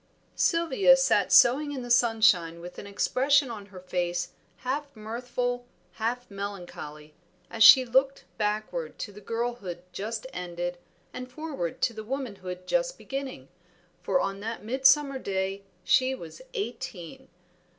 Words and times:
Sylvia 0.33 0.97
sat 0.97 1.31
sewing 1.31 1.73
in 1.73 1.83
the 1.83 1.91
sunshine 1.91 2.59
with 2.59 2.79
an 2.79 2.87
expression 2.87 3.51
on 3.51 3.67
her 3.67 3.79
face 3.79 4.29
half 4.65 4.95
mirthful, 4.95 5.67
half 5.91 6.31
melancholy, 6.31 7.13
as 7.51 7.63
she 7.63 7.85
looked 7.85 8.25
backward 8.35 8.97
to 8.97 9.11
the 9.11 9.21
girlhood 9.21 9.83
just 9.93 10.25
ended, 10.33 10.79
and 11.13 11.29
forward 11.31 11.83
to 11.83 11.93
the 11.93 12.03
womanhood 12.03 12.65
just 12.65 12.97
beginning, 12.97 13.47
for 14.01 14.19
on 14.19 14.39
that 14.39 14.65
midsummer 14.65 15.19
day, 15.19 15.65
she 15.83 16.15
was 16.15 16.41
eighteen. 16.55 17.27